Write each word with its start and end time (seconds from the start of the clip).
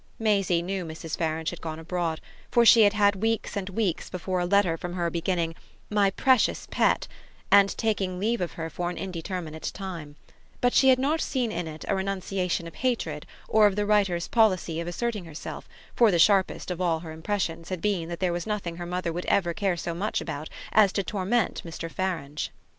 Maisie 0.17 0.63
knew 0.63 0.83
Mrs. 0.83 1.15
Farange 1.15 1.51
had 1.51 1.61
gone 1.61 1.77
abroad, 1.77 2.21
for 2.49 2.65
she 2.65 2.81
had 2.81 2.93
had 2.93 3.17
weeks 3.17 3.55
and 3.55 3.69
weeks 3.69 4.09
before 4.09 4.39
a 4.39 4.47
letter 4.47 4.75
from 4.75 4.93
her 4.95 5.11
beginning 5.11 5.53
"My 5.91 6.09
precious 6.09 6.65
pet" 6.71 7.07
and 7.51 7.77
taking 7.77 8.17
leave 8.19 8.41
of 8.41 8.53
her 8.53 8.71
for 8.71 8.89
an 8.89 8.97
indeterminate 8.97 9.69
time; 9.75 10.15
but 10.59 10.73
she 10.73 10.89
had 10.89 10.97
not 10.97 11.21
seen 11.21 11.51
in 11.51 11.67
it 11.67 11.85
a 11.87 11.93
renunciation 11.95 12.65
of 12.65 12.73
hatred 12.73 13.27
or 13.47 13.67
of 13.67 13.75
the 13.75 13.85
writer's 13.85 14.27
policy 14.27 14.79
of 14.79 14.87
asserting 14.87 15.25
herself, 15.25 15.69
for 15.95 16.09
the 16.09 16.17
sharpest 16.17 16.71
of 16.71 16.81
all 16.81 17.01
her 17.01 17.11
impressions 17.11 17.69
had 17.69 17.79
been 17.79 18.09
that 18.09 18.19
there 18.19 18.33
was 18.33 18.47
nothing 18.47 18.77
her 18.77 18.87
mother 18.87 19.13
would 19.13 19.27
ever 19.27 19.53
care 19.53 19.77
so 19.77 19.93
much 19.93 20.19
about 20.19 20.49
as 20.71 20.91
to 20.93 21.03
torment 21.03 21.61
Mr. 21.63 21.91
Farange. 21.93 22.49